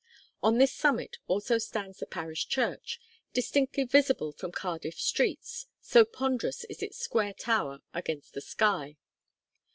On 0.41 0.57
this 0.57 0.73
summit 0.73 1.17
also 1.27 1.59
stands 1.59 1.99
the 1.99 2.07
parish 2.07 2.47
church, 2.47 2.99
distinctly 3.33 3.83
visible 3.83 4.31
from 4.31 4.51
Cardiff 4.51 4.99
streets, 4.99 5.67
so 5.79 6.05
ponderous 6.05 6.63
is 6.63 6.81
its 6.81 6.97
square 6.97 7.35
tower 7.35 7.81
against 7.93 8.33
the 8.33 8.41
sky. 8.41 8.97